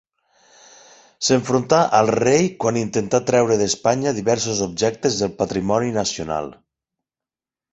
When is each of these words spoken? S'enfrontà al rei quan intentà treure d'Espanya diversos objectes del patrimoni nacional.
S'enfrontà 1.27 1.81
al 1.97 2.09
rei 2.15 2.49
quan 2.65 2.79
intentà 2.81 3.19
treure 3.27 3.59
d'Espanya 3.61 4.15
diversos 4.21 4.63
objectes 4.69 5.19
del 5.21 5.37
patrimoni 5.43 5.93
nacional. 6.03 6.51